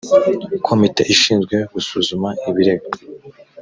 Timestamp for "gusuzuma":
1.73-2.29